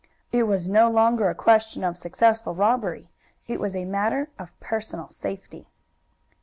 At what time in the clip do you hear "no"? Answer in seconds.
0.67-0.89